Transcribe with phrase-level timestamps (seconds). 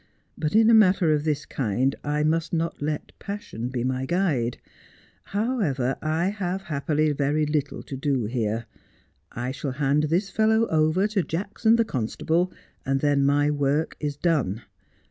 [0.35, 4.57] But in a matter of this kind I must not let passion be my guide.
[5.25, 8.65] However, I have happily very little to do here.
[9.31, 12.51] I shall hand this fellow over to Jackson, the constable,
[12.83, 14.63] and then my work is done.